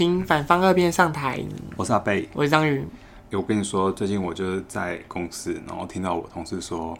[0.00, 1.38] 请反方二辩上台。
[1.76, 2.82] 我是阿贝，我是张宇。
[3.32, 6.98] 我跟你说，最近我就是在公司，然后听到我同事说，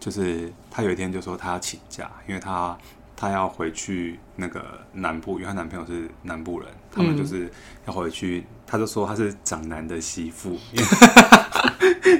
[0.00, 2.76] 就是他有一天就说他要请假，因为他
[3.14, 4.60] 他要回去那个
[4.92, 7.48] 南部，因为他男朋友是南部人，他们就是
[7.86, 8.38] 要回去。
[8.38, 10.58] 嗯、他就说他是长男的媳妇，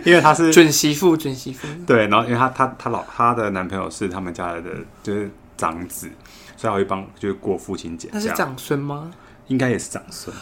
[0.04, 1.66] 因为， 他是准媳妇，准媳妇。
[1.84, 4.70] 对，然后因为他他他老他的男朋友是他们家的，
[5.02, 6.08] 就是长子，
[6.56, 8.08] 所以他会帮就是过父亲节。
[8.12, 9.12] 那是长孙吗？
[9.46, 10.34] 应该也是长孙。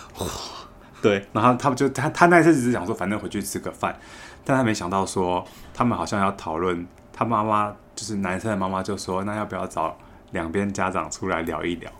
[1.02, 3.98] 对，然后他们就他他那次只是想说，反正回去吃个饭，
[4.44, 5.42] 但他没想到说，
[5.72, 9.96] 他们好像要讨论，他妈妈就是男生的妈妈就说，那要不要找
[10.32, 11.90] 两边家长出来聊一聊？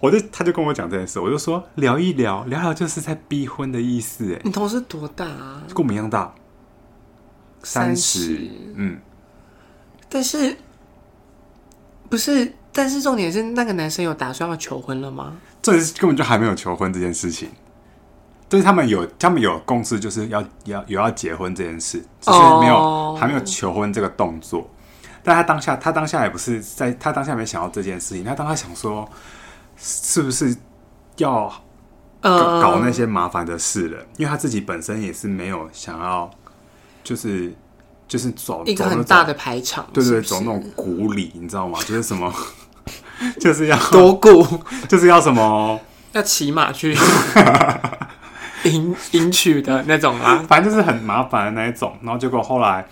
[0.00, 4.34] 我就他就跟我讲这件事，我就说聊一聊，聊聊就是在逼婚的意思。
[4.34, 5.62] 哎，你同事多大啊？
[5.68, 6.34] 跟我们一样大，
[7.62, 8.98] 三十，嗯。
[10.08, 10.56] 但是
[12.08, 12.54] 不是？
[12.72, 15.34] 但是重点是，那个男生有打算要求婚了吗？
[15.72, 17.50] 这根本就还没有求婚这件事情。
[18.48, 23.18] 就是他们有，他们有共识，就是要要有要结婚这件事，只是没有、oh.
[23.18, 24.70] 还没有求婚这个动作。
[25.24, 28.22] 但他当下，他当下也不是在，他当下没想到这件事情。
[28.22, 29.08] 他当他想说，
[29.76, 30.56] 是不是
[31.16, 31.52] 要
[32.20, 34.06] 搞，搞那些麻烦的事了？Uh.
[34.18, 36.30] 因为他自己本身也是没有想要，
[37.02, 37.52] 就是
[38.06, 41.80] 就是走一个很大的排场，对对，对，走那种古礼，你知道吗？
[41.80, 42.32] 就是什么，
[43.40, 44.44] 就是要 多顾，
[44.88, 45.80] 就是要什么，
[46.12, 46.96] 要骑马去。
[48.64, 51.96] 迎迎娶的那种啊，反正就是很麻烦的那一种。
[52.02, 52.84] 然后结果后来，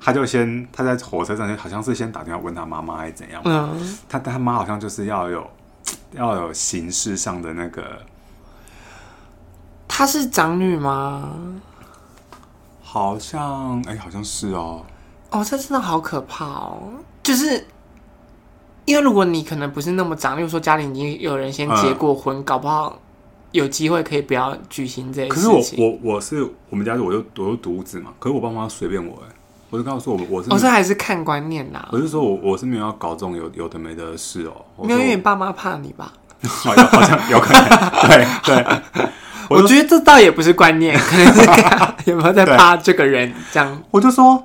[0.00, 3.40] 他就先他在火车上就好像是先打电话问他妈妈还是怎样。
[3.44, 5.48] 嗯，他他妈好像就是要有
[6.12, 7.84] 要有形式上的那个。
[9.86, 11.30] 她是长女吗？
[12.82, 14.84] 好像哎、欸，好像是哦。
[15.30, 16.82] 哦，这真的好可怕哦！
[17.22, 17.64] 就是
[18.84, 22.98] 因为如果你可能不是那么长，例如说家里已经有人先结过婚，嗯、搞不好。
[23.52, 25.50] 有机会可以不要举行这些事情。
[25.50, 29.34] 可是我我我是我们家我就我就独子嘛，可是我爸妈随便我哎，
[29.70, 30.48] 我就告诉我我是。
[30.52, 31.88] 我是还是看观念啦。
[31.90, 34.64] 我是说我我是没有要搞这种有有的没的事哦。
[34.84, 36.12] 没有，因为你爸妈怕你吧？
[36.46, 37.68] 好像好像有可能。
[38.06, 39.10] 对对。
[39.48, 41.40] 我， 我觉得这倒也不是观念，可能是
[42.08, 43.82] 有没有在怕这个人这样。
[43.90, 44.40] 我就说，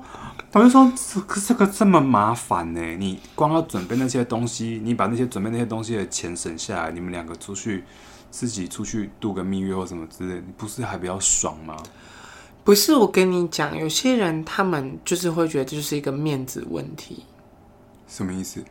[0.56, 2.80] 我就说这这个这么麻烦呢？
[2.96, 7.84] 你光要准备那些东西，你把那些准备那些东西的钱省下来，你们两个出去。
[8.28, 11.74] 自己出去度个蜜月或什么之类，你不是还比较爽吗？
[12.64, 17.24] 不是，我跟你讲，有些人他们就是会觉得这就是一个面子问题。
[18.06, 18.62] 什么意思？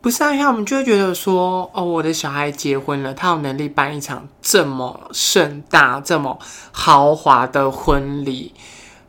[0.00, 6.36] 不是啊，他们就会觉得说，哦，我的小孩结婚了，他有能力办一场这么盛大、这么
[6.72, 8.52] 豪华的婚礼，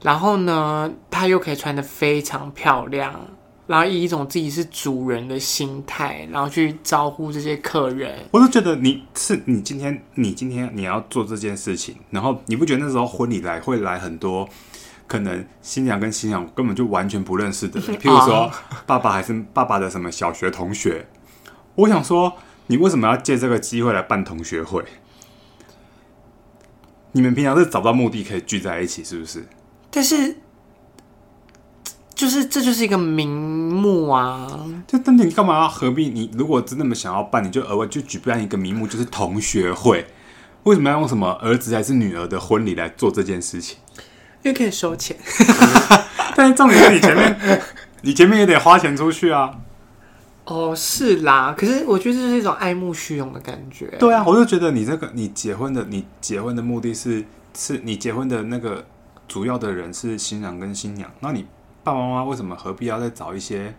[0.06, 3.20] 然后呢，他又可以穿的非常漂亮。
[3.68, 8.16] 然后以一种自己是主人的心态，然后去招呼这些客人。
[8.30, 14.48] 我就觉得你是你今天你今天你要做这件事情，然后你不觉得那时候婚礼来会来很多
[15.08, 18.52] 可能新娘跟新娘根本就完全不认识的人， 譬如说
[18.86, 21.08] 爸爸还是爸爸的什么小学同学。
[21.74, 22.32] 我想说，
[22.68, 24.86] 你为什么要借这个机会来办同学会？
[27.14, 29.48] 你们平常是找不到目的可以聚在一起，是不是？
[29.96, 30.36] 但是。
[32.16, 34.48] 就是，这就是一个名目啊！
[34.88, 36.08] 就，但你干嘛要何必？
[36.08, 40.08] 你如果真那么想要办，你就额外就举办一个名目，就是同学会。
[40.64, 43.78] 为什么要用什么儿子还是女儿的婚礼来做这件事情？
[44.44, 45.18] 因为可以收钱。
[46.38, 47.62] 但是重点是你前面，
[48.04, 49.54] 你前面也得花钱出去啊。
[50.46, 51.54] 哦，是啦。
[51.58, 53.88] 可是我觉得这是一种爱慕虚荣的感觉。
[54.00, 58.86] 对啊，我就觉得你这个，你结婚的，你结婚的目的是，是你结婚的那个
[59.28, 61.46] 主要的人是新郎跟新娘，那你。
[61.84, 63.72] 爸爸妈妈为什么何必要再找一些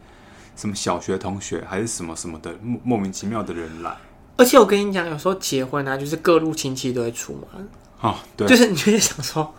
[0.54, 3.96] 什么小学同学还是什么什么的莫莫名其妙的人来？
[4.36, 7.68] 而且我跟你讲，有时候结婚啊，就是各路亲戚都会出门。
[8.00, 9.52] 哦，对，就是你就会想说，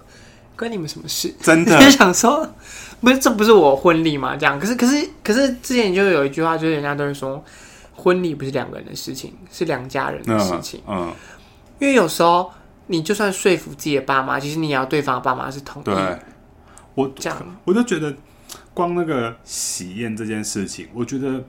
[0.55, 1.35] 关你们什么事？
[1.41, 2.49] 真的，你就想说，
[3.01, 4.37] 不是这不是我婚礼吗？
[4.37, 7.43] 这样，可是可是可是之前就有一句话，就是人家都会说，
[7.97, 10.81] 婚礼不是两个人的事情，是两家人的事情。
[10.87, 11.13] 嗯，嗯，
[11.79, 12.49] 因为有时候
[12.87, 15.85] 你就算说服自己的爸妈，其实你也要对方的爸妈是同意。
[15.85, 16.19] 对，
[16.95, 18.15] 我这样我就觉得。
[18.73, 21.43] 光那个喜宴这件事情，我觉得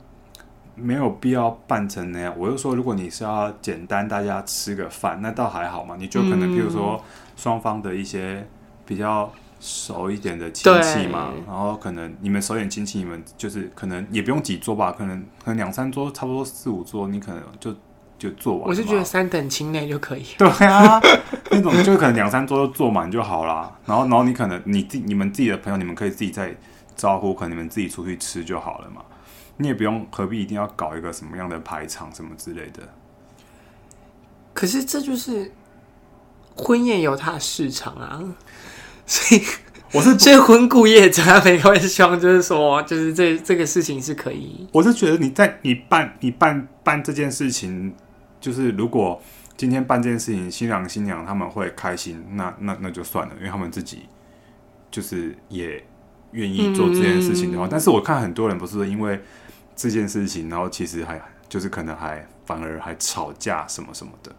[0.74, 2.34] 没有必要办成那样。
[2.38, 5.94] 我就说，如果你是要简单大家吃个饭，那倒还好嘛。
[5.98, 6.98] 你就可能，比如说
[7.36, 8.48] 双方的一些
[8.86, 9.30] 比较
[9.60, 17.76] 熟一点的亲戚嘛，然后可能你们熟一点亲戚，你们就是可能也不用几桌吧，可能可能两三桌，差不多四五桌，你可能就
[18.18, 18.68] 就做完。
[18.68, 20.24] 我是觉得三等亲内就可以。
[20.36, 21.00] 对啊，
[21.50, 23.72] 那种就可能两三桌就坐满就好啦。
[23.86, 26.54] 然后然后你可能你自你们自己的朋友，你们可以自己在。
[26.98, 29.00] 招呼可能你们自己出去吃就好了嘛，
[29.58, 32.82] 你也不用何必一定要搞一个什么样的排场什么之类的。
[34.52, 35.52] 可是这就是
[36.56, 38.18] 婚宴有它的市场啊，
[39.06, 39.42] 所以
[39.92, 44.66] 我是所以婚顾业者他们会希望就是说，就是这这个事情是可以。
[44.72, 47.94] 我是觉得你在你办你办办这件事情，
[48.40, 49.20] 就是如果
[49.56, 54.08] 今天办这件事情，新郎新娘他们会开心，那那那就算了，因为他们自己
[54.90, 55.84] 就是也
[56.32, 57.66] 愿意做这件事情的话。
[57.66, 59.20] 嗯、但是我看很多人不是因为
[59.74, 64.32] 这件事情，然后其实还就是可能还反而还吵架什么什么的。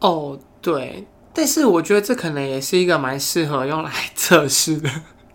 [0.00, 4.88] 哦，对，但是我觉得这可能也是一个蛮适合用来测试的。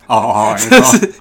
[0.07, 1.13] 哦哦， 测试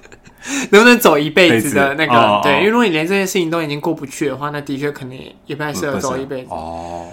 [0.71, 2.13] 能不能走一辈子的那个？
[2.13, 6.47] 哦、对，因为如果你连这件事情都已经过不去的话，那的确可能也不太适合走一辈子。
[6.49, 7.07] 哦，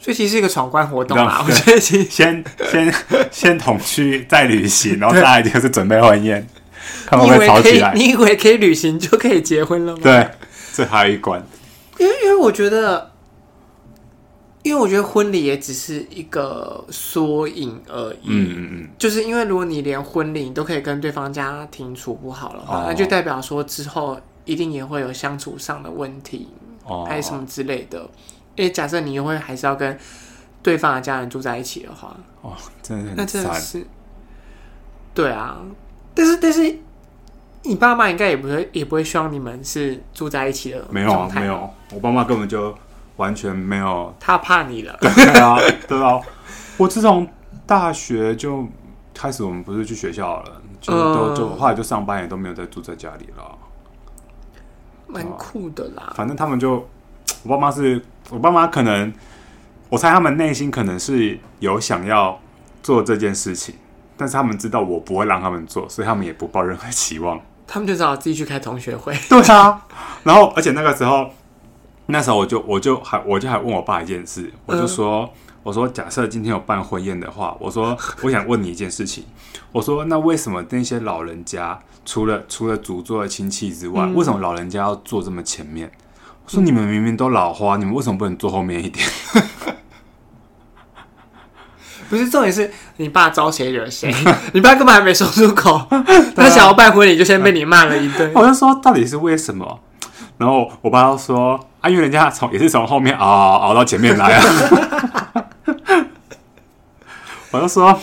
[0.00, 1.42] 所以其实是一个闯关活动啦。
[1.46, 2.94] 我觉得其实先先
[3.30, 6.46] 先同居再旅行， 然后再来就是准备婚宴，
[7.06, 7.92] 看会不会吵起来。
[7.94, 10.00] 你以为可以旅行就可以结婚了吗？
[10.02, 10.28] 对，
[10.72, 11.44] 这还有一关。
[11.98, 13.09] 因为因为我觉得。
[14.62, 26.48] 因为我觉得婚礼也只是一个缩影而已，嗯嗯嗯，就是因为如果你连婚礼你都可以跟对方家庭处不好的话，哦、那就代表说之后一定也会有相处上的问题，
[26.84, 28.00] 哦，还是什么之类的。
[28.54, 29.98] 因为假设你又会还是要跟
[30.62, 32.52] 对方的家人住在一起的话，哦，
[32.82, 33.86] 真的很那真的是，
[35.14, 35.56] 对啊，
[36.14, 36.78] 但是但是
[37.62, 42.76] 你爸妈应该也不会也不会希望你们是住在一起的，没有没有，我爸妈根本就。
[43.20, 44.96] 完全没有，他怕你了。
[44.98, 46.18] 对啊，对啊。
[46.78, 47.28] 我自从
[47.66, 48.66] 大学就
[49.14, 53.44] 开始，我们不是去学校了，就都就后来就上班，也都没有再住在家里了。
[55.06, 56.14] 蛮酷的啦。
[56.16, 56.88] 反正他们就，
[57.42, 59.12] 我爸妈是我爸妈，可能
[59.90, 62.40] 我猜他们内心可能是有想要
[62.82, 63.74] 做这件事情，
[64.16, 67.38] 但是他们知道我不会让他们做，所以他们也不抱任何期望。
[67.66, 69.14] 他们就只好自己去开同学会。
[69.28, 69.84] 对啊。
[70.24, 71.30] 然后，而且那个时候。
[72.10, 75.28] 那时候我就我就还我就还问我爸一件事，我就说、嗯、
[75.62, 79.24] 我说假设今天有办婚宴的话，我说我想问你一件事情，
[79.72, 85.90] 我说那为什么那些老人家除了除了主桌的亲戚之外，嗯、为什么老人家要坐这么前面？
[86.44, 89.06] 我说你们明明都老花，你们为什么不能坐后面一点？
[92.08, 94.12] 不是重点是你爸招谁惹谁？
[94.52, 95.80] 你爸根本还没说出口，
[96.34, 98.32] 他想要办婚礼就先被你骂了一顿。
[98.34, 99.78] 我就说到底是为什么？
[100.40, 101.68] 然后我爸就说。
[101.80, 104.44] 啊，因为人家从也是从后面熬熬熬到前面来啊！
[107.52, 107.98] 我就说，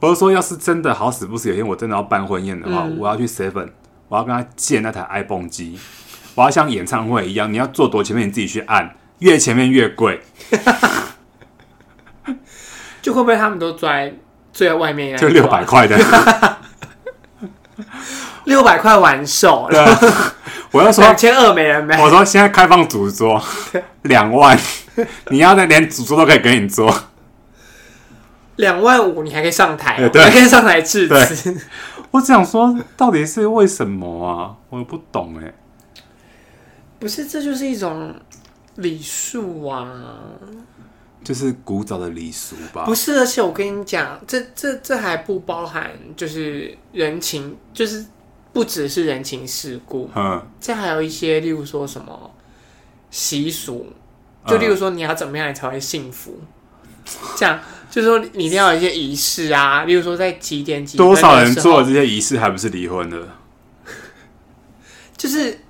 [0.00, 3.68] 我就说，要是真的好死不死，有一天我真的要办婚宴的话，嗯、我要去 Seven，
[4.08, 5.78] 我要跟他借那台 iPhone 机，
[6.34, 10.20] 我要像演唱会一样，你要坐多前面，你自己去按，越前面越贵。
[13.00, 14.12] 就会不会他们都坐在
[14.52, 15.16] 坐在外面？
[15.16, 15.96] 就六百块的，
[18.48, 19.68] 六百块完售。
[19.70, 19.78] 对。
[20.70, 21.96] 我要说两千二没人没。
[21.96, 23.42] 我说现在开放主桌
[24.02, 24.58] 两万，
[25.30, 26.94] 你要的连主桌都可以给你做。
[28.56, 31.56] 两万五你还可以上台，喔，对，还可以上台致辞。
[32.10, 34.56] 我只想说，到底是为什么啊？
[34.68, 35.54] 我不懂哎。
[36.98, 38.14] 不是，这就是一种
[38.74, 39.88] 礼数啊，
[41.24, 42.84] 就是古早的礼俗吧？
[42.84, 48.04] 不是，而且我跟你讲，这这这还不包含就是人情，就是。
[48.58, 52.28] 不只是人情世故，嗯，这还有一些，例如说什么
[53.08, 53.86] 习俗，
[54.44, 56.40] 就例如说你要怎么样你才会幸福，
[57.36, 63.28] 这样就是说你一定要有一些仪式啊，例如说在几点几多少人做这些仪式还不是离婚的，
[65.16, 65.60] 就是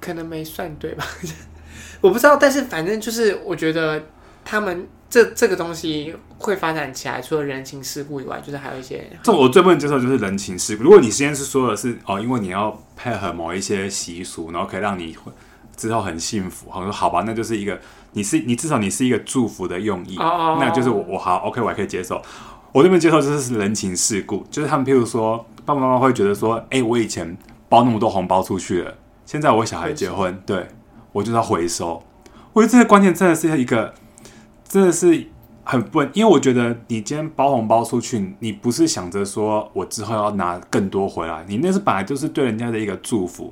[0.00, 1.06] 可能没算对吧？
[2.02, 4.06] 我不知道，但是反正就是我觉得
[4.44, 4.88] 他们。
[5.16, 9.02] 这这个东西会发展起来，除了人情世故以外，就是还有一些。
[9.22, 10.82] 这我最不能接受就是人情世故。
[10.82, 15.16] 如果你现在是说的是哦，因为你要配合某一些习俗，然后可以让你
[15.74, 17.80] 之后很幸福，好说好吧，那就是一个
[18.12, 22.20] 你是你至少你是一个祝福的用意，哦、那就是我我好 OK，我还可以接受。
[22.72, 27.34] 我这边接受就是人情世故，就是他们譬如说爸爸妈妈会觉得说，哎，我以前
[27.70, 28.94] 包那么多红包出去了，
[29.24, 30.68] 现在我小孩结婚，对
[31.12, 32.02] 我就是要回收。
[32.52, 33.94] 我觉得这个观念真的是一个。
[34.76, 35.26] 真的是
[35.64, 43.50] 很笨，因为我觉得你今天包红包出去，你不是想着说我之后要拿更多回来，你那是本来就是对人家的一个祝福，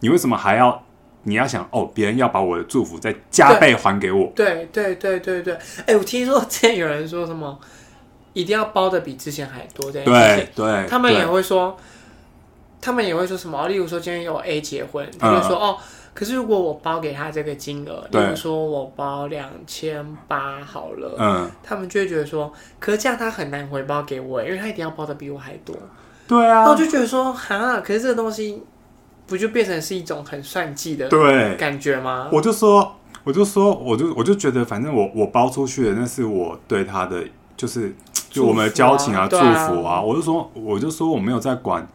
[0.00, 0.84] 你为什么还要
[1.22, 4.30] 你要想哦，别人要把我的祝福再加倍还给我？
[4.36, 7.58] 对对对对对，哎、欸，我听说之前有人说什么
[8.34, 11.78] 一定要包的比之前还多，对对对，他们也会说，
[12.78, 13.66] 他们也会说什么？
[13.68, 15.78] 例如说今天有 A 结婚，他就说、嗯、哦。
[16.18, 25.76] 可是如果我包给他这个金额，比如说我包两千八好了，嗯，他们就会觉得说，可是这样他很难回报给我，因为他一定要包的比我还多。
[26.26, 28.60] 对啊，那我就觉得说，哈，可是这个东西
[29.28, 32.28] 不就变成是一种很算计的对感觉吗？
[32.32, 37.22] 我就说，我就说，我就我就觉得，反正我我包出去的，那是我对他的，
[37.56, 37.94] 就是
[38.28, 39.68] 就我们的交情啊，祝福啊。
[39.68, 41.86] 福啊我就说，我就说我没有在管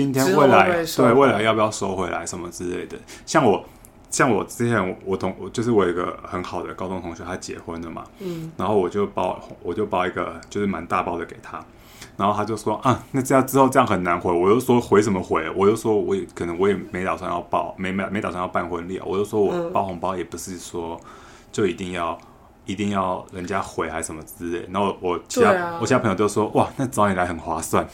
[0.00, 2.96] 今天未来对未来要不要收回来什么之类的。
[3.26, 3.64] 像我
[4.10, 11.64] 像我之前我同我就是我有一个很好的高中同学，他结婚了嘛，嗯，然后我就包我就包一个就是蛮大包的给他。
[12.16, 14.30] 然后他就说啊，那这样之后这样很难回。
[14.30, 15.48] 我就说回什么回？
[15.56, 19.00] 我就说我也可能我也没打算要报，没没没打算要办婚礼。
[19.06, 21.00] 我就说我包红包也不是说
[21.50, 22.18] 就一定要
[22.66, 24.68] 一定要人家回还是什么之类。
[24.70, 27.86] 然后我其他、啊、我其他朋友都说哇，那找你来很划算。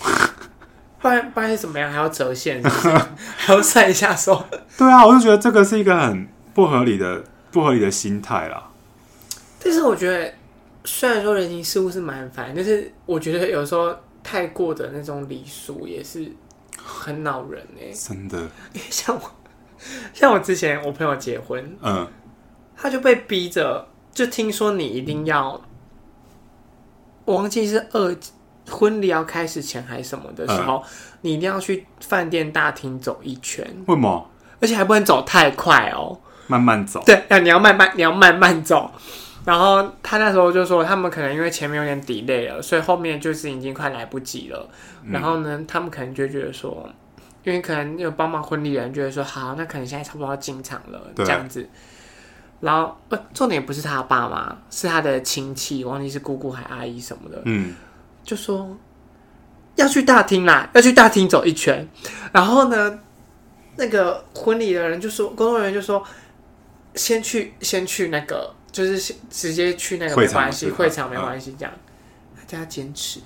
[1.07, 2.89] 不然不然怎么样还要折现是是？
[3.37, 4.45] 还要算一下说。
[4.77, 7.23] 对啊，我就觉得这个是一个很不合理的
[7.53, 8.71] 不合理的心态啦。
[9.63, 10.33] 但是我觉得
[10.85, 13.95] 虽然说人情世故是蛮烦，但是我觉得有时候。
[14.29, 16.29] 太过的那种礼数也是
[16.83, 18.37] 很恼人哎、欸，真的。
[18.91, 19.23] 像我，
[20.13, 22.05] 像我之前我朋友结婚，嗯，
[22.77, 25.61] 他就被逼着，就听说你一定要，
[27.25, 28.17] 我忘记是二
[28.69, 30.85] 婚礼要开始前还是什么的时候，嗯、
[31.23, 33.65] 你一定要去饭店大厅走一圈。
[33.87, 34.31] 为什么？
[34.61, 37.03] 而且还不能走太快哦，慢慢走。
[37.05, 38.91] 对，要你要慢慢，你要慢慢走。
[39.45, 44.69] 然后他那时候就说，他们可能因为前面有点 delay 了，所以后面就是已经快来不及了。
[45.05, 46.89] 嗯、然后呢，他们可能就觉得说，
[47.45, 51.69] 因为可能有帮忙婚礼的人觉得说，好，那可能现在差不多要进场了，对这样子。
[52.59, 57.75] 然后呃，重点不是他爸妈，是他的亲戚，忘记是姑姑还阿姨什么的，嗯，
[58.27, 58.77] 就说
[59.77, 61.89] 要去大厅啦，要去大厅走一圈。
[62.33, 62.99] 然后呢，
[63.77, 66.05] 那个婚礼的人就说，工作人员就说，
[66.95, 68.53] 先去，先去那个。
[68.73, 71.73] 就是直接去那个没关系，会场没关系，这样
[72.37, 73.21] 他家坚持。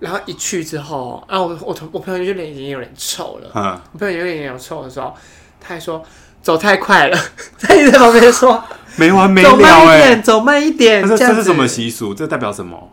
[0.00, 3.50] 然后一去之后，啊，我我同我朋友就脸已经有点臭了。
[3.54, 5.12] 嗯，我朋友有点有点臭的时候，
[5.60, 6.02] 他还说
[6.40, 7.18] 走太快了，
[7.60, 8.64] 他一直在旁边说
[8.96, 11.06] 没完没了，走慢一点，走慢一点。
[11.06, 12.14] 这是什么习俗？
[12.14, 12.90] 这代表什么？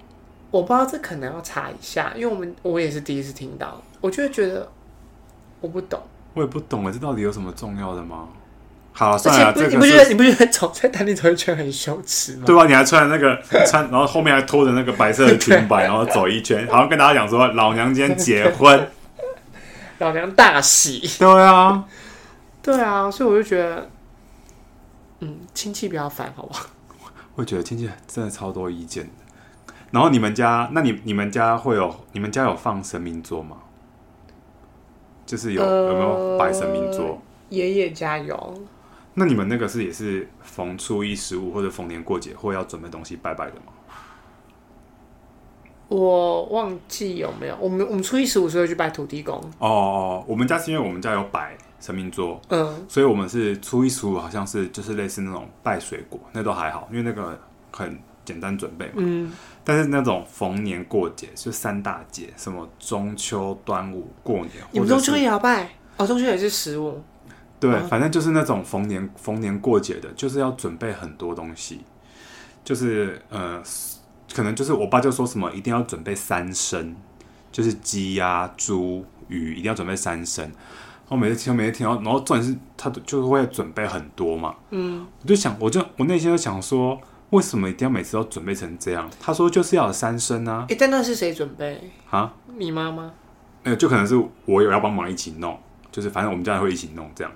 [0.53, 4.71] 我不知道，这可能要查一下，因为我们我也是第一次听到，我就会觉得
[5.59, 5.99] 我不懂，
[6.35, 8.27] 我也不懂哎，这到底有什么重要的吗？
[8.91, 12.43] 好，算了，你不觉得你不觉得走在大厅走一圈很羞耻吗？
[12.45, 12.67] 对吧？
[12.67, 18.87] 你还穿那个穿，然后后面还拖着那个白色的裙摆，然后走一圈，好像跟大家讲说老娘今天结婚，
[19.97, 21.09] 老娘大喜。
[21.17, 21.83] 对啊，
[22.61, 23.89] 对啊，所以我就觉得，
[25.21, 26.67] 嗯，亲戚比较烦，好不好？
[27.33, 29.22] 我觉得亲戚真的超多意见的。
[29.93, 33.57] 然后你们家，那你你们家会有你们家有放神明桌吗？
[35.23, 37.21] 就是有有没有摆神明桌？
[37.49, 38.53] 爷爷家有。
[39.13, 43.71] 那你们那个是也是逢初一十五或者逢年过节会要准备东西拜拜的吗？
[45.89, 49.39] 我忘记有没有，我们我们初一十五是会去拜土地公。
[49.59, 57.39] 哦，我们家是因为我们家有摆神明桌，嗯，所以我们是初一十五好像是就是类似那种拜水果，那都还好，因为那个
[57.71, 58.93] 很简单准备嘛。
[58.95, 59.31] 嗯，
[59.63, 65.69] 但是那种逢年过节就三大节，什么中秋、端午、过年，你们中秋也要拜？
[65.97, 67.01] 哦，中秋也是十五。
[67.59, 71.79] 对，反正就是那种逢年逢年过节的，就是要准备很多东西，
[72.65, 73.63] 就是呃，
[74.33, 76.93] 可能就是我爸就说什么一定要准备三牲，
[77.53, 80.45] 就是鸡呀、猪、鱼，一定要准备三牲。
[81.07, 84.53] 我每次听，每次听到，然后重点是他就会准备很多嘛。
[84.71, 86.99] 嗯，我就想，我就我内心就想说，
[87.33, 89.09] 为什么一定要每次都准备成这样？
[89.19, 90.67] 他说就是要有三升啊。
[90.69, 92.31] 哎，但那是谁准备啊？
[92.57, 93.11] 你妈妈？
[93.63, 95.57] 呃，就可能是我有要帮忙一起弄，
[95.91, 97.33] 就是反正我们家人会一起弄这样。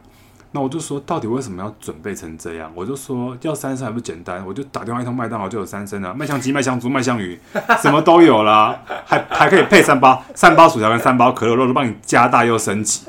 [0.51, 2.71] 那我就说，到底为什么要准备成这样？
[2.75, 4.45] 我就说，要三升还不简单？
[4.45, 7.39] 我就打电话一通，麦当劳就有三升了，麦香鸡、麦香猪、麦香鱼，
[7.81, 13.07] 什么都有啦，还还可以配三包三包薯条跟三包可乐肉，都帮你加大又升级。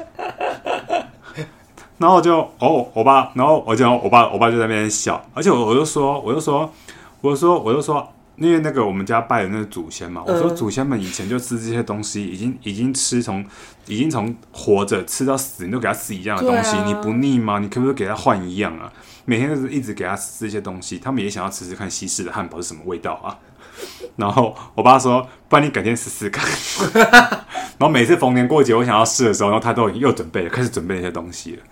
[1.99, 6.73] 然后我就哦，我爸，然后我就我爸，我爸就在那边笑，而且我我就说，我就说，
[7.21, 8.09] 我就说，我就说。
[8.41, 13.45] 因为那个我们家拜的那个祖先嘛，我说祖先们以前就吃这些东西，已经已经吃从
[13.87, 17.59] 已经从活着吃到死，你都给他吃一样的东西，你不腻吗？
[17.59, 18.93] 你可不可以给他换一样啊？
[19.25, 23.37] 每天都是一直给他吃这些东西，他们也想要吃吃看西式的汉堡是什么味道啊。
[24.15, 26.49] 然后我爸说，不然你改天试试看。
[27.77, 31.63] 然后每次逢年过节我想要试的时候，然后他都又准备了，开始准备那些东西了。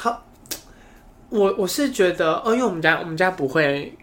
[0.00, 0.24] 好，
[1.28, 3.94] 我我是觉得，哦，因为我们家我们家不会。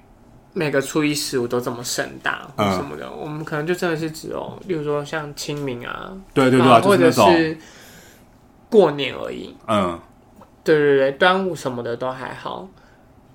[0.54, 7.56] 每个初一十五都这么盛大或什么的，嗯、我们可能就真的是只有，例如说像清明啊，对对对，或者是
[8.68, 9.56] 过年而已。
[9.68, 10.00] 嗯，
[10.64, 12.68] 对对对，端午什么的都还好。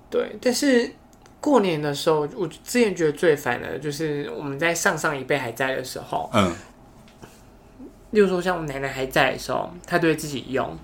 [0.09, 0.91] 对，但是
[1.39, 6.53] 过年的时候，我之前觉得最烦的就是我们在上上一辈还在的时候，嗯，
[8.11, 10.77] 例如说像我奶奶还在的时候，她都会自己用，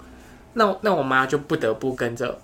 [0.54, 2.40] 那那我妈就不得不跟着。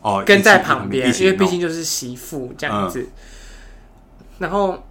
[0.00, 3.00] 哦，跟在旁边，因为毕竟就是媳妇这样子。
[3.00, 3.12] 嗯、
[4.38, 4.82] 然后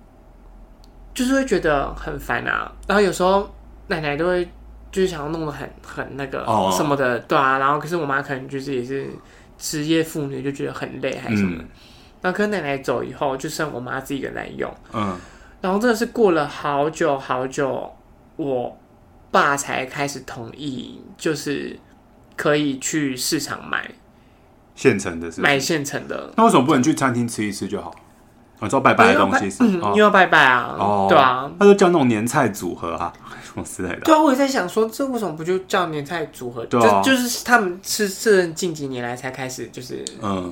[1.14, 2.72] 就是会觉得很烦啊。
[2.88, 3.48] 然后有时候
[3.88, 4.44] 奶奶都会
[4.92, 6.40] 就是想要弄得很很那个
[6.76, 7.60] 什么的，哦、对啊。
[7.60, 9.08] 然后可是我妈可能就是也是
[9.58, 11.64] 职业妇女，就觉得很累还是什么。
[12.22, 14.74] 然后跟奶奶走以后，就剩我妈自己一个人来用。
[14.94, 15.16] 嗯。
[15.62, 17.92] 然后真的是过了好久好久，
[18.36, 18.76] 我
[19.30, 21.78] 爸才开始同意，就是
[22.36, 23.90] 可以去市场买
[24.76, 26.32] 现成的是是，买现成的。
[26.36, 27.94] 那为什么不能去餐厅吃一吃就好？
[28.60, 30.76] 我做拜拜的东西是，因为要拜拜啊。
[30.78, 33.12] 哦，对啊，他就叫那种年菜组合啊，
[33.44, 34.02] 什么之类的。
[34.02, 36.66] 对啊，我也在想说，这为什么不就叫年菜组合？
[36.66, 40.52] 对啊，就是他们是这近几年来才开始，就是嗯。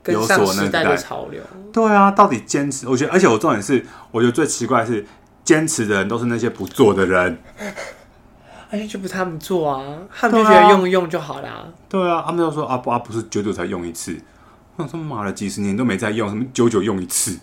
[0.00, 2.88] 跟上时代的潮流，对啊，到底坚持？
[2.88, 5.04] 我觉得，而且我重点是，我觉得最奇怪的是，
[5.44, 7.36] 坚持的人都是那些不做的人。
[8.70, 11.66] 而且就不是他们做啊，他们就觉得用一用就好啦。
[11.88, 14.20] 对啊，他们就说啊不啊，不是久久才用一次，
[14.76, 17.38] 我想说妈了，几十年都没在用，什么久久用一次？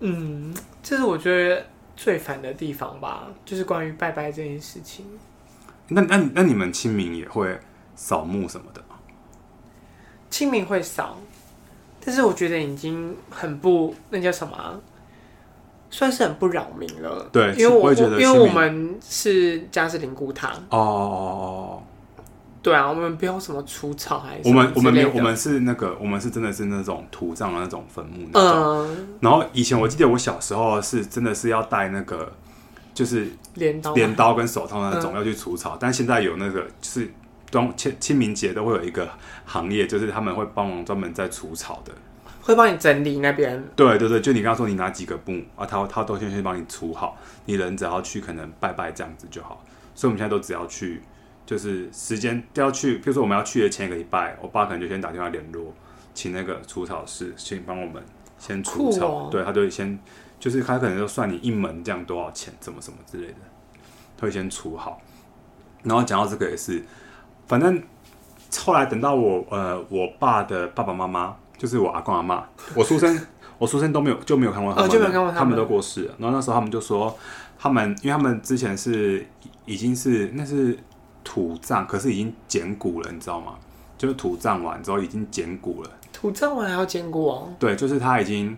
[0.00, 1.66] 嗯，这是我觉得
[1.96, 5.04] 最烦的地方吧，就是关于拜拜这件事情。
[5.88, 7.58] 那那那你们清明也会
[7.96, 8.96] 扫墓什么的吗？
[10.30, 11.18] 清明会扫，
[12.04, 14.78] 但是我觉得已经很不那叫什么、啊，
[15.90, 17.28] 算是很不扰民了。
[17.32, 21.82] 对，因为我，我因为我们是家是灵骨塔哦，哦，
[22.62, 28.86] 对啊，我们不用什么除草还是我们我们没有我们是那个我们是真的是那种土葬的那种坟墓那种。
[28.86, 32.32] 嗯，然后以前我记得我小时候是真的是要带那个
[32.94, 37.10] 就是镰刀镰刀跟手套那种要去除草，嗯、但现在有那个就是。
[37.50, 39.08] 端清清明节都会有一个
[39.46, 41.90] 行业，就是他们会帮忙专门在除草的，
[42.48, 43.62] 会帮你整理那边。
[43.76, 49.62] 对对对，就你刚刚说你拿几个布啊，他他都先去帮你除好，你人只要去可能拜拜这样子就好。
[49.94, 51.02] 所以我们现在都只要去，
[51.44, 55.74] 就是时间都要去，比如说我们要去的前一个礼拜，我爸可能就先打电话联络，
[56.14, 58.02] 请那个除草师先帮我们
[58.38, 59.06] 先除草。
[59.06, 59.98] 哦、对，他就会先
[60.40, 63.34] 就是他可能就算你一门这样多少钱，怎么什么之类的，
[64.16, 65.02] 他会先除好。
[65.82, 66.82] 然后讲到这个也是。
[67.46, 67.82] 反正
[68.58, 72.42] 后来等到我呃，我爸的爸爸妈妈，就是我阿公阿妈，
[72.74, 73.20] 我出生
[73.58, 76.14] 我出生都没有就没有看过他们，就没有看过他们都过世了。
[76.18, 77.14] 然后那时候他们就说，
[77.58, 79.26] 他们因为他们之前是
[79.66, 80.78] 已经是那是
[81.22, 83.54] 土葬，可是已经捡骨了，你知道吗？
[83.98, 85.90] 就是土葬完之后已经捡骨了。
[86.12, 87.52] 土葬完还要捡骨哦？
[87.58, 88.56] 对，就是他已经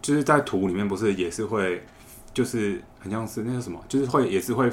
[0.00, 1.84] 就是在土里面，不是也是会
[2.32, 4.70] 就是很像是那个什么，就是会也是会。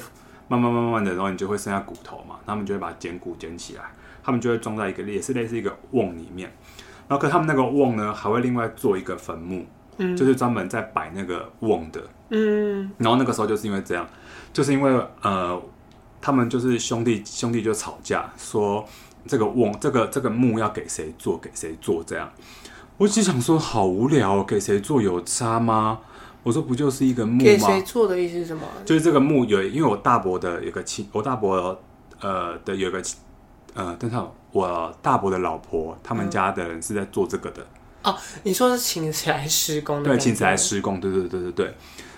[0.49, 3.83] 慢慢慢慢的，然后你就会剩下骨头嘛，他们就会把捡骨捡起来，
[4.23, 6.49] 他们就会装在一个也是类似一个瓮里面，
[7.07, 9.65] 然后可他们那个瓮呢，还会另外做一个坟墓，
[9.97, 14.07] 嗯，就是专门在摆那个瓮的，嗯，然后那个时候就是因为这样，
[14.51, 14.91] 就是因为
[15.21, 15.61] 呃，
[16.19, 18.85] 他们就是兄弟兄弟就吵架，说
[19.25, 22.29] 这个瓮这个这个墓要给谁做给谁做这样，
[22.97, 25.99] 我只想说好无聊，给谁做有差吗？
[26.43, 27.43] 我说不就是一个墓吗？
[27.43, 28.63] 给谁做的意思是什么？
[28.85, 31.77] 就是这个墓有，因为我大伯的有个亲，我大伯
[32.21, 33.01] 呃的有个
[33.73, 34.17] 呃，但是
[34.57, 37.61] 我大伯的老婆他们家的人是在做这个的。
[38.03, 40.09] 嗯、哦，你说是请谁来施工的？
[40.09, 40.99] 对，请谁来施工？
[40.99, 41.75] 对对对对对。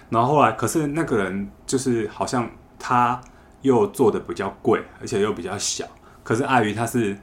[0.10, 3.20] 然后后来，可是那个人就是好像他
[3.62, 5.86] 又做的比较贵，而且又比较小。
[6.24, 7.18] 可是碍于他是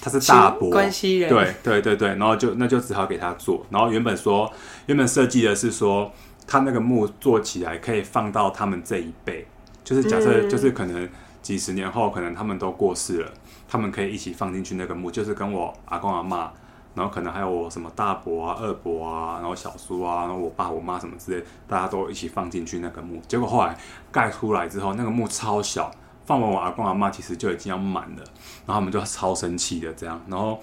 [0.00, 3.64] 他是大伯关系人，对对对对，然后就那就只好给他做。
[3.70, 4.52] 然后原本说
[4.86, 6.10] 原本设计的是说。
[6.46, 9.46] 他那个墓做起来可以放到他们这一辈，
[9.84, 11.08] 就是假设就是可能
[11.40, 13.32] 几十年后，可能他们都过世了，
[13.70, 16.50] 他们可以一起放进去那个墓，就是跟我阿公阿妈，
[16.94, 23.22] 然后可能还有我什么大伯啊、二伯啊，然后小叔啊，然后我爸我妈什么之类，大家都一起放进去那个墓。
[23.28, 23.78] 结果后来
[24.10, 25.90] 盖出来之后，那个墓超小，
[26.26, 28.24] 放完我阿公阿妈其实就已经要满了，
[28.66, 30.58] 然后他们就超生气的这样，然后。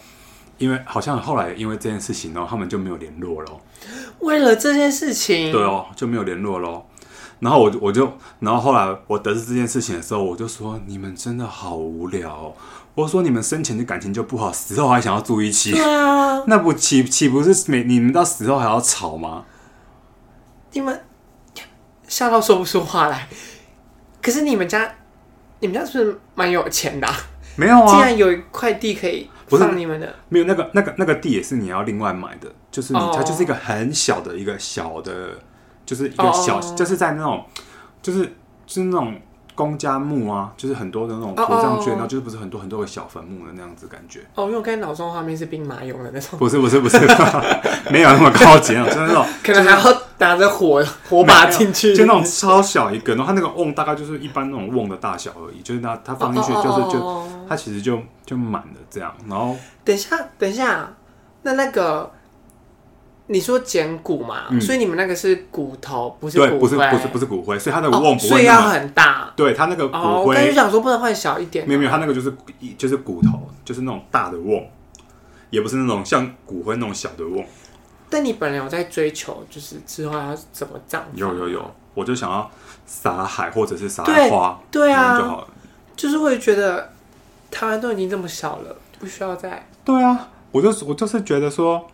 [0.60, 3.52] 因为好像后来因为这件事情，然后他们就没有联络了。
[4.22, 6.84] 为了这件事情，对哦，就没有联络了。
[7.40, 12.56] 然后我我就，然后后来我得知这件事情的时候，我就说：你们真的好无聊哦。
[12.98, 15.72] 我说你们生前的感情就不好，死后还想要住一起？
[15.72, 19.46] 对啊， 那不岂岂不是每你们到死后还要吵吗？
[20.72, 21.06] 你们
[22.08, 23.28] 吓到说不出话来。
[24.20, 24.92] 可是你们家，
[25.60, 27.14] 你们家是不是蛮有钱的啊？
[27.56, 29.30] 没有啊，既然有一块地可以。
[29.48, 35.40] 不是你们的，没有那个那个那个地也是你要另外买的，就是你它就是一个很小的一个小的，
[35.86, 37.46] 就是一个小，就是在那种，
[38.02, 38.26] 就是
[38.66, 39.18] 就是那种
[39.58, 44.20] 公家墓啊，就是很多的那种土葬圈，然后就是不是很多很多个小坟墓的那样子感觉。
[44.36, 46.38] 哦，因为我刚才脑中画面是兵马俑的那种。
[46.38, 47.00] 不是不是不是，
[47.90, 59.12] 没有那么高级啊，就是那种，可能还要打着火火把进去，就那种超小一个，然后它那个瓮大概就是一般那种瓮的大小而已，就是它它放进去就是就它其实就就满了这样。
[59.28, 60.94] 然后等一下，等一下，
[61.42, 62.12] 那那个
[63.28, 69.32] 你说捡骨嘛，嗯、所以你们那个是骨头，不是骨灰，不是不是不是骨灰，所以它的瓮不会、哦、所以要很大。
[69.36, 72.34] 对，它那个骨灰，哦、我跟你讲说不能换小一点、啊，没有没有，它那个就是
[72.78, 74.66] 就是骨头，就是那种大的瓮，
[75.50, 77.46] 也不是那种像骨灰那种小的瓮。
[78.10, 81.02] 但你本来有在追求，就是之后要怎么葬？
[81.14, 82.50] 有有有，我就想要
[82.86, 85.48] 撒海或者是撒花，对啊，就好了。
[85.98, 86.94] 就是会觉得
[87.52, 89.68] 台湾都已经这么小了，不需要再。
[89.84, 91.86] 对啊，我就我就是觉得说，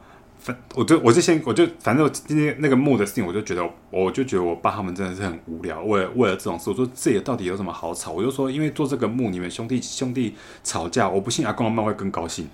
[0.43, 8.11] 反我就我就先我就反正今天那个墓的事情，我就觉得我就觉得我爸他们真的是很无聊，为了为了这种事，我说这也到底有什么好吵？
[8.11, 12.49] 我就说，因为做这个墓，你们兄弟兄弟吵架，我不信阿公阿妈会更高兴。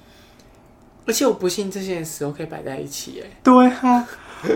[1.07, 4.07] 而且我不信这些死都可以摆在一起，哎，对啊，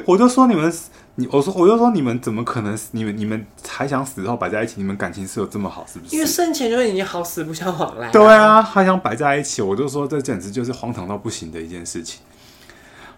[0.06, 0.72] 我就说你们，
[1.16, 2.78] 你我说我就说你们怎么可能？
[2.92, 4.76] 你们你们还想死后摆在一起？
[4.78, 6.16] 你们感情是有这么好，是不是？
[6.16, 8.12] 因为生前就已经好死不相往来。
[8.12, 12.22] 对啊，还想摆在一起，我就说这简直就是荒唐到不行的一件事情。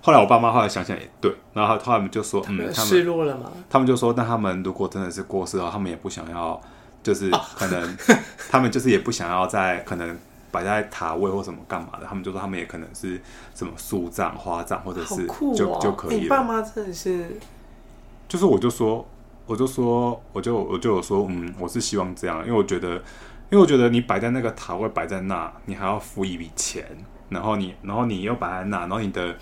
[0.05, 3.51] 后来我爸妈后来想想也对，然后他们就说，嗯，他们失落了吗？
[3.67, 6.61] 他们就说，但他们如果真的是过世的话，他们也不想要，
[7.01, 7.97] 就是可能
[8.51, 10.15] 他们就是也不想要在可能。
[10.51, 13.19] 摆在塔位或什么干嘛的，他们就说他们也可能是
[13.53, 16.21] 什么树葬、花葬，或者是就、哦、就可以了。
[16.21, 17.37] 你爸妈真的是，
[18.29, 19.05] 就是我就说，
[19.47, 22.93] 我就说，我就我就有说，嗯，我是希望这样，因为我觉得，
[23.49, 26.85] 因为我觉得你摆在那个塔位摆在那，你还要付一笔钱，
[27.27, 29.35] 然后你然后你又摆在那，然后你的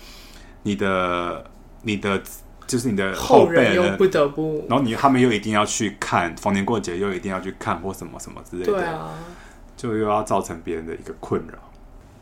[0.64, 1.44] 你的
[1.82, 2.20] 你的
[2.66, 8.72] 就是你的后辈人又不得不，然后你他们又一定要去看，逢年过节又一定要去看或什么什么之类的。
[8.72, 9.10] 对啊。
[9.76, 11.58] 就又要造成别人的一个困扰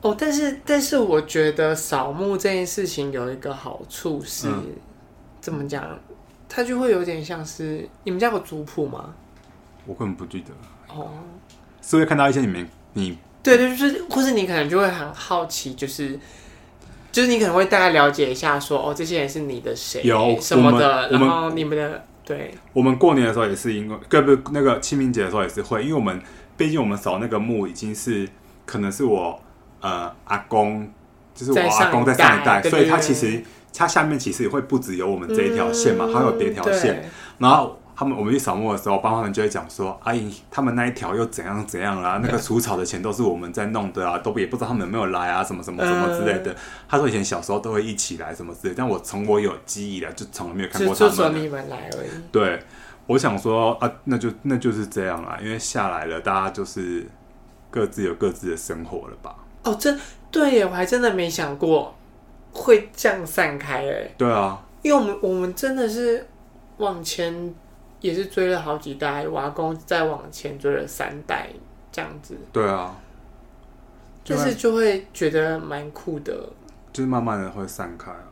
[0.00, 4.64] 哦，但是但是我觉得扫墓这件事情有一个好处是，嗯、
[5.38, 5.86] 怎么讲？
[6.48, 9.14] 它就会有点像是你们家有族谱吗？
[9.86, 11.10] 我根本不记得哦，
[11.82, 16.18] 是会看到一些你们你对对，就是或是你可能就会很好奇，就是
[17.12, 26.20] 就是你可能会大概了解一下说，说哦，这些人是你的谁有什么的，然后你们的对，我们过年的时候也是因为，对不那个清明节的时候也是会，因为我们。
[26.54, 28.28] 毕竟我们扫那个墓已经是
[28.66, 29.40] 可能是我
[29.80, 30.86] 呃阿公，
[31.34, 33.42] 就是我阿公在上一代，所以他其实
[33.74, 37.10] 他下面其实也会不只有我们这一条线嘛，还有别条线。
[37.38, 42.20] 然后他们我们去扫墓的时候，爸妈们就会讲说：“阿姨，他们那一条又怎样怎样啦？
[42.24, 46.54] 那个除草的钱都是我们在弄的啊，都也不知道他们有没有来啊，什么什么什么之类的。”
[46.88, 51.10] 他说以前小时候都会一起来什么之类，但我从我有记忆来就从来没有看过他们。
[51.10, 52.08] 就说你们来而已。
[52.30, 52.60] 对。
[53.08, 57.04] 我想说啊，那就那就是这样啦，因为下来了，大家就是
[57.68, 59.34] 各自有各自的生活了吧？
[59.64, 59.92] 哦，这
[60.30, 61.92] 对耶，我还真的没想过
[62.52, 64.14] 会这样散开诶。
[64.16, 66.24] 对啊，因为我们我们真的是
[66.76, 67.52] 往前
[68.02, 71.48] 也是追了好几代，我阿公再往前追了三代
[71.90, 72.36] 这样子。
[72.52, 72.94] 对啊，
[74.26, 76.34] 但是就会觉得蛮酷的，
[76.92, 78.28] 就是慢慢的会散开啊。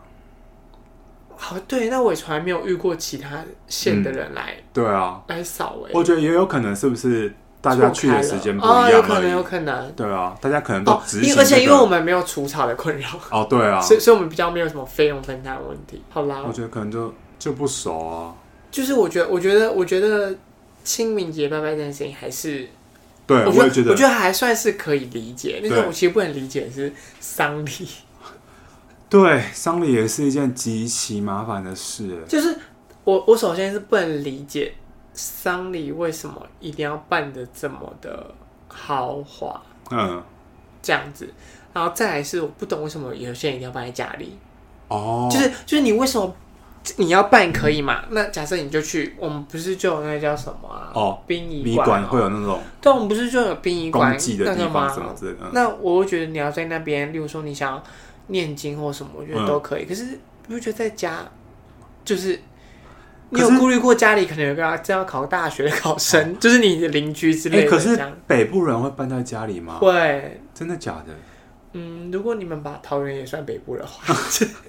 [1.36, 5.90] 好，对，那我也从来没有遇过其他县的人来，嗯、对啊，来扫哎。
[5.94, 8.82] 我觉得也有可能，是不是大家去的时间不一样？
[8.82, 9.92] 哦，有可能，有可能。
[9.92, 13.08] 对啊，大家可能都执行、这个哦、而且因为我们没有除草的困扰。
[13.30, 16.02] 哦，对啊，所以所以我们比较没有什么费用分摊的问题。
[16.10, 18.34] 好啦，我觉得可能就就不熟啊。
[18.70, 20.34] 就是我觉得，我觉得，我觉得
[20.84, 22.68] 清明节拜拜这件事情还是，
[23.26, 25.60] 对，我觉得，我也觉得，我觉得还算是可以理解。
[25.62, 27.88] 但是我其实不能理解的是丧礼。
[29.08, 32.22] 对，丧礼也是一件极其麻烦的事。
[32.28, 32.56] 就是
[33.02, 34.72] 我，我首先是不能理解
[35.12, 38.32] 丧礼为什么一定要办的这么的
[38.68, 40.22] 豪华，嗯，
[40.80, 41.28] 这样子。
[41.72, 44.38] 然后再来是我不懂为什么有些人一定要办在家里。
[44.86, 46.32] 哦，就是就是你为什么
[46.96, 48.04] 你要办可以嘛？
[48.10, 50.90] 那假设你就去，我们不是就有那个叫什么啊？
[50.94, 55.50] 哦，殡仪馆会有那种，对，我们不是就有殡仪馆的地方什么之类的。
[55.52, 57.82] 那我会觉得你要在那边，例如说你想。
[58.32, 59.82] 念经或什么，我觉得都可以。
[59.82, 60.04] 嗯、可是，
[60.46, 61.28] 你不觉得在家，
[62.04, 62.40] 就是
[63.30, 67.68] 你有顾虑过家里可能有个正要考大学的考生，就是你的邻居之类的、欸。
[67.68, 69.78] 可是北部人会搬在家里吗？
[69.80, 71.12] 会，真的假的？
[71.72, 74.14] 嗯，如果你们把桃园也算北部的话，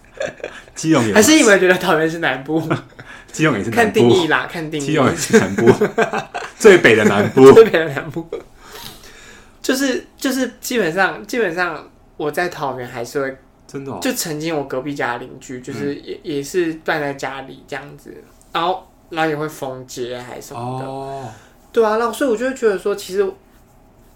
[0.75, 2.61] 基隆也还是你们觉得桃园是南部？
[3.31, 3.75] 基隆也是南部。
[3.75, 4.85] 看定义啦，看定义。
[4.85, 5.71] 基隆也是南部，
[6.57, 8.27] 最北的南部，最北的南部，
[9.61, 13.37] 就是就是基本上基本上我在桃园还是会。
[13.67, 18.13] 真的、哦，就曾经我隔壁家邻居，就是也、嗯、也是断在家里这样子，
[18.51, 21.29] 然后然后也会封街还是什么的，哦、
[21.71, 23.25] 对啊，然后所以我就会觉得说，其实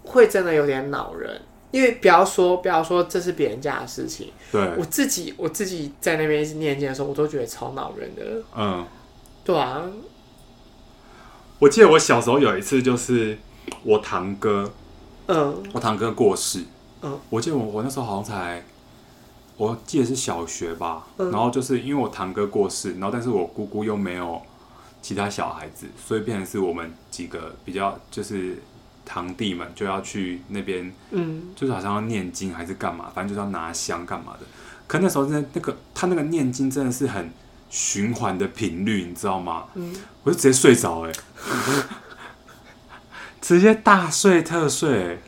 [0.04, 1.40] 会真的有点恼人，
[1.76, 8.86] 因为不要说不要说这是别人家的事情，对，我自己我自己在那边念经的时候，我都觉得超恼人的，嗯，
[9.44, 9.82] 对啊，
[11.58, 13.36] 我记得我小时候有一次，就是
[13.82, 14.72] 我堂哥，
[15.26, 16.64] 嗯，我堂哥过世，
[17.02, 18.64] 嗯，我记得我我那时候好像才，
[19.58, 21.30] 我记得是小学吧，嗯。
[21.30, 24.40] 然后就是因为我堂哥过世，然后但是我姑姑又没有
[25.02, 28.62] 其他小孩子，所以变成是我们几个比较就是
[29.06, 34.40] 堂弟们就要去那边，嗯，就是好像要念经还是干嘛，反正就是要拿香干嘛的。
[34.86, 37.30] 可那时候真的那个他那个念经真的是很
[37.70, 39.64] 循环的频率，你知道吗？
[39.74, 41.12] 嗯，我就直接睡着哎、
[43.40, 45.18] 直接大睡特睡、欸，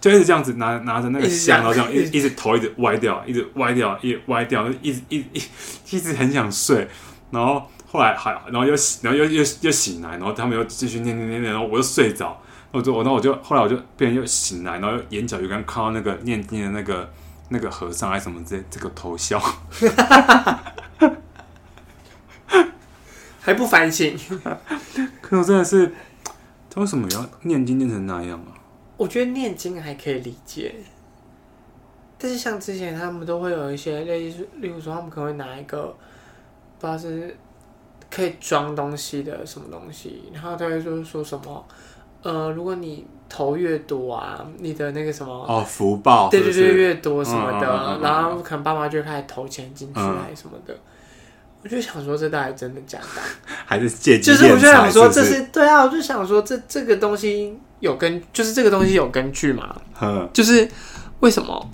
[0.00, 5.46] 就一直这样子拿拿着那个香，然后这样一直一直头一直歪掉，一直歪掉，一直歪掉，一直一直一直
[5.90, 6.88] 一直很想睡，
[7.30, 12.42] 然后后来还然后又然后又又又醒来，然后他们又继续念念念念，然后我又睡着，
[12.74, 17.08] 我就我然后我就后来我就变成又醒来，然后眼角就刚看到那个念经的那个
[17.50, 19.40] 那个和尚还是什么这，这个头像。
[23.40, 24.18] 还不反省。
[25.22, 25.92] 可我真的是，
[26.68, 28.58] 他为什么要念经念成那样啊？
[28.96, 30.74] 我觉得念经还可以理解，
[32.18, 35.94] 但是像之前他们都会有一些类似，例如说他们可能会拿一个
[36.80, 37.36] 不知道是
[38.10, 41.66] 可以装东西的什么东西，然后他会说说什么，
[42.24, 50.74] 呃，如果你投越多啊，你的那个什么哦，福报，对对对，越多什么的，嗯嗯嗯嗯然后可能爸妈就会开始投钱进去嗯还是什么的。
[51.62, 53.22] 我就想说，这到底真的假的？
[53.64, 59.74] 还是借机就是我就想说，这是是对啊，我就想说，这这个东西有根，就是这个东西有根据嘛？
[60.00, 60.68] 嗯，就是
[61.20, 61.70] 为什么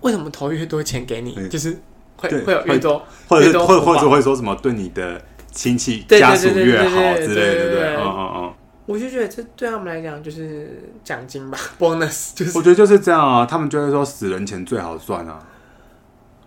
[0.00, 1.78] 为什么投越多钱给你，嗯就是
[2.16, 5.20] 会对会有越多，或者是或或者会说什么对你的
[5.52, 7.96] 亲戚对对家属对对越好对对之类的，对对对不对？
[7.96, 8.54] 嗯嗯嗯，
[8.92, 15.42] 我就觉得这对他们来讲就是奖金吧，bonus 就是我觉得就是这样啊，他们就会说死人钱最好赚啊。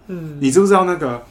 [0.07, 1.23] 嗯，你知不知道那个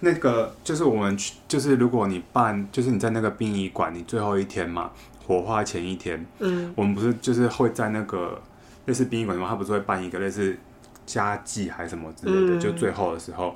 [0.00, 4.90] 那个就是我们去，就是如果你办，就是你在那个殡仪馆，你最后一天嘛，
[5.24, 8.40] 火化前一天，嗯我们不是就是会在那个
[8.86, 10.56] 类似殡仪馆的话，他不是会办一个类似
[11.06, 13.54] 家祭还是什么之类的，嗯就最后的时候，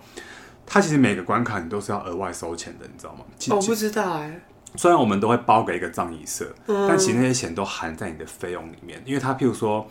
[0.65, 3.25] 他其实每个关卡你都是要额外收钱的，你知道吗？
[3.51, 4.41] 我不知道哎，
[4.77, 9.87] 虽然我们都会包给一个葬仪社，嗯但其实那些钱都含在你的费用里面，因为他譬如说。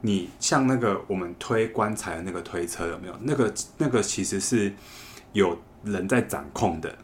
[0.00, 3.14] 你像那个我们推棺材的那个推车有没有？
[3.22, 4.72] 那个那个其实是
[5.32, 6.96] 有人在掌控的，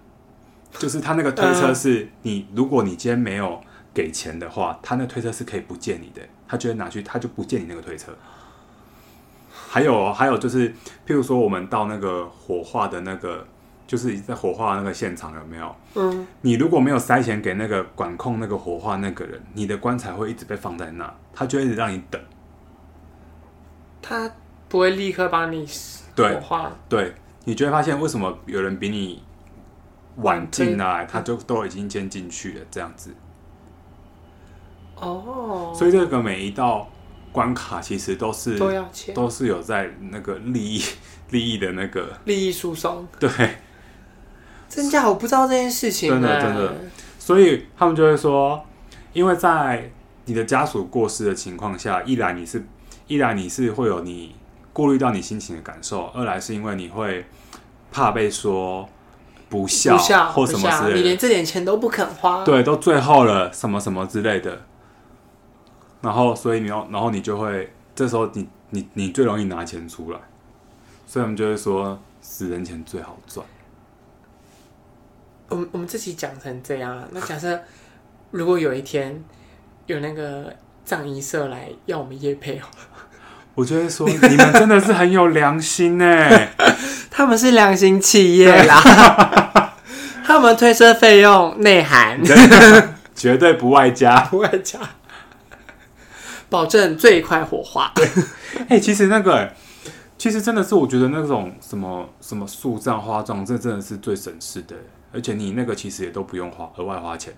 [0.79, 3.61] 就是他那个推车是你，如果你今天没有
[3.93, 8.17] 给钱的话，他那推车是可以不借你的，他就会拿去，他就不借你那个推车。
[9.51, 10.71] 还有还有就是，
[11.05, 13.45] 譬如说我们到那个火化的那个，
[13.87, 15.77] 就是在火化那个现场有没有？
[15.95, 22.21] 嗯，你如果没有塞钱给那个管控那个火化那个人，你的棺材会一直被放在那，他就一直让你等。
[24.01, 24.31] 他
[24.69, 25.67] 不会立刻帮你
[26.15, 29.23] 对火化，对，你就会发现为什么有人比你
[30.17, 33.15] 晚进来，他就都已经先进去了，这样子。
[34.97, 36.89] 哦，所以这个每一道
[37.33, 40.83] 关卡其实都是都要钱，都是有在那个利益
[41.31, 43.29] 利益的那个利益输送，对，
[44.75, 46.75] 真假我不知道这件事情，真的真的，
[47.19, 48.65] 所以他们就会说，
[49.13, 49.91] 因为在
[50.25, 52.65] 你的家属过世的情况下，一来你是。
[53.07, 54.35] 一来你是会有你
[54.73, 57.27] 顾虑到你心情的感受，二来是因为你会
[57.93, 58.89] 怕被说
[59.51, 64.63] 不孝，不孝或什么之类的，你连这点钱都不肯花，对，都最后了什么什么之类的，
[66.01, 70.19] 然后所以你要，然后你就会这时候你你你最容易拿钱出来，
[71.07, 73.45] 所以我们就会说死人钱最好赚。
[75.55, 77.61] 我们我们自己讲成这样啊，那假设
[78.33, 79.23] 如果有一天
[79.87, 80.53] 有那个
[80.85, 82.65] 葬仪社来要我们夜配哦。
[83.55, 86.29] 我就会说，你们真的是很有良心呢。
[87.09, 88.83] 他们是良心企业啦，
[90.27, 92.21] 他们推车费用内涵，
[93.15, 94.81] 绝对不外加， 不外加，
[96.51, 97.93] 保证最快火化。
[98.69, 99.53] 哎、欸，其实那个，
[100.19, 104.75] 其实真的是，我觉得那种什么什么树葬、花葬，这真的是最省事的。
[105.15, 107.33] 而且你那个其实也都不用花额外花钱。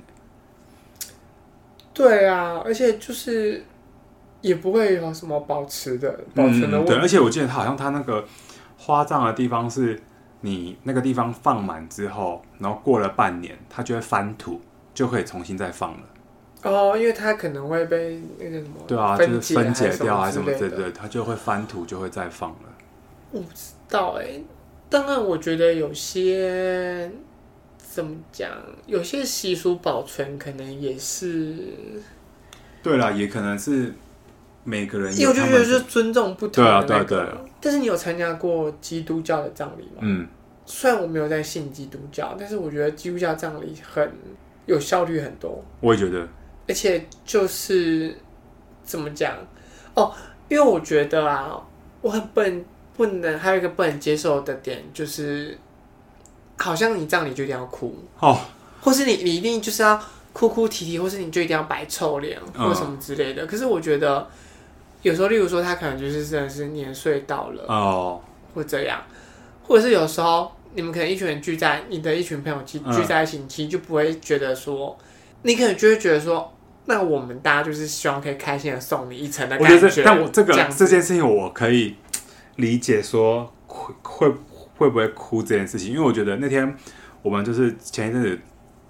[1.95, 3.62] 对啊，而且就是。
[4.43, 6.95] 也不会有什么保持的保存的问题、嗯。
[6.95, 8.25] 对，而且我记得他好像他那个
[8.77, 10.01] 花葬的地方是，
[10.43, 14.61] 你那个地方放满之后，然后过了半年，它就会翻土，
[14.95, 16.01] 就可以重新再放了。
[16.62, 22.69] 哦，因为它可能会被那个什么对啊，就是分解掉还是什么对对，它就会翻土，就会再放了。
[23.33, 24.45] 我不知道哎、欸，
[24.89, 27.11] 当然我觉得有些
[27.97, 28.51] 怎么讲，
[28.87, 31.57] 有些习俗保存可能也是。
[32.83, 33.93] 对啦，也可能是。
[34.69, 36.87] 每个人，因为我就觉得是尊重不同的、那个。
[36.87, 37.39] 对啊，对啊，对啊。
[37.61, 40.01] 但是你有参加过基督教的葬礼吗？
[40.01, 40.27] 嗯，
[40.65, 44.13] 虽然我没有在信基督教，但是我觉得基督教葬礼很
[44.67, 45.65] 有效率很多。
[45.79, 46.27] 我也觉得，
[46.67, 48.13] 而且就是
[48.83, 49.37] 怎么讲
[49.95, 50.13] 哦，
[50.49, 51.65] 因为我觉得啊，
[52.01, 52.65] 我很不能
[52.97, 55.57] 不能还有一个不能接受的点就是，
[56.57, 58.38] 好像你这样你就一定要哭哦，
[58.81, 60.01] 或是你你一定就是要
[60.33, 63.45] 哭哭啼啼，或是你就一定要摆臭脸或什么之类的。
[63.45, 64.29] 嗯、可是我觉得
[65.03, 68.21] 有时候，例如说他可能就是真的是年岁到了哦，
[68.55, 69.03] 或这样，
[69.62, 70.53] 或者是有时候。
[70.75, 74.95] 你们可能一群人聚在你的一群朋友聚聚在一起，其实就不会觉得说，
[75.40, 76.53] 你可能就会觉得说，
[76.85, 79.87] 那我们大家就是希望可以开心的送你一程的感觉。
[79.87, 81.95] 我觉得，但我这个这，这件事情我可以
[82.57, 84.35] 理解说会会
[84.77, 86.77] 会不会哭这件事情，因为我觉得那天
[87.23, 88.39] 我们就是前一阵子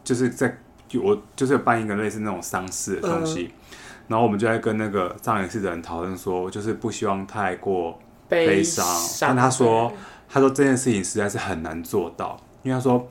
[0.05, 0.59] 就是在
[1.03, 3.77] 我就是办一个类似那种丧事的东西，嗯、
[4.09, 8.85] 然后我们就在跟那个葬仪室的人讨论说，就是不希望太过悲伤，
[9.21, 9.93] 但他说。
[10.29, 13.09] 他说这件事情实在是很难做到，因为他说，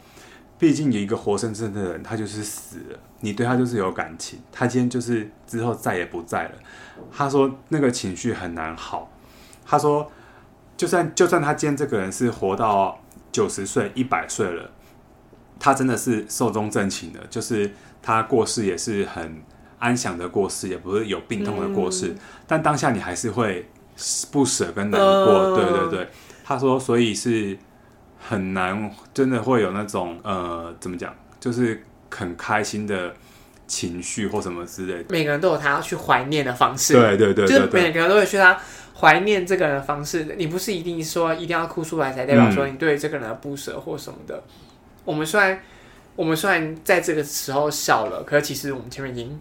[0.60, 6.52] 毕竟有一个活生生的人，他就是死了，你对他就是有感情，他今天就是之后再也不在了。
[7.10, 9.10] 他说那个情绪很难好。
[9.66, 10.12] 他说，
[10.78, 13.00] 就算就算他今天这个人是活到
[13.32, 14.72] 九十岁、一百岁了，
[15.60, 19.42] 他真的是寿终正寝的，就是他过世也是很
[19.80, 23.70] 安详的过世，也不是有病痛的过世，嗯、但当下你还是会
[24.32, 26.10] 不舍跟难过，呃、对对对。
[26.48, 27.58] 他说：“所以是
[28.20, 33.12] 很难，真的会有那种呃，怎么讲，就是很开心的
[33.66, 35.06] 情绪或什么之类的。
[35.10, 38.56] 每个人都有他要去怀念的方式，对对对，对，就是每个人都会去他
[39.06, 40.36] 怀念这个人的方式。
[40.38, 44.36] 你不是一定说一定要哭出来才代表说你对这个人的不舍或什么的。
[44.36, 44.52] 嗯、
[45.06, 45.60] 我们虽然
[46.16, 49.40] 我们虽然在这个时候笑了，可是其实我们前面已经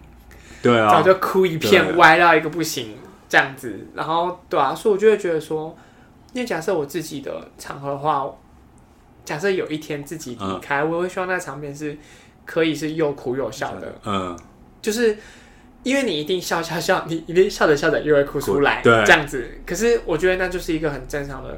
[0.61, 2.95] 对啊，早就哭一片，歪到一个不行
[3.27, 3.87] 这样子。
[3.95, 5.75] 然后对啊，所以我就会觉得说。”
[6.35, 8.29] 因为假设我自己的场合的话，
[9.23, 11.97] 假设有一天自己离开，嗯、我会希望那场面是
[12.43, 13.95] 可以是又哭又笑的。
[14.03, 14.37] 嗯，
[14.81, 15.17] 就是
[15.85, 19.61] 因为你一定笑笑笑，你一定笑着笑着又会哭出来，对，这样子。
[19.67, 21.55] 可是我觉得那就是一个很正常的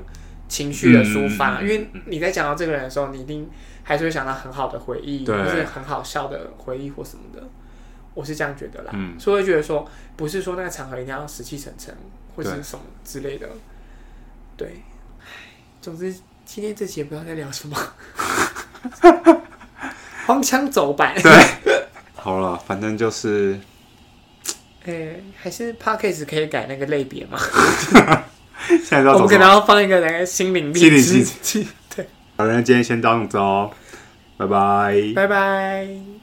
[0.50, 3.50] 情绪的抒发，嗯、因为你在讲到这个人的时候，你一定
[3.84, 7.42] 还是会想到很好的回忆，对或是很好笑的回忆或什么的。
[8.14, 11.96] 我是这样觉得啦，嗯、所以觉得说，不是说那个场合一定要死气沉沉
[12.36, 13.48] 或是什么之类的。
[14.58, 14.82] 对，
[15.80, 16.14] 总之
[16.44, 17.78] 今天这期也不知道在聊什么，
[20.26, 21.16] 荒腔走板。
[21.22, 21.32] 对，
[22.16, 23.60] 好了，反正就是，
[24.88, 27.38] 哎、欸，还是 Podcast 可以改那个类别吗？
[28.84, 31.66] 现在我们可能要放一个那个心灵励志。
[31.96, 33.72] 对，好，那今天先到这哦，
[34.38, 36.17] 拜拜，拜拜。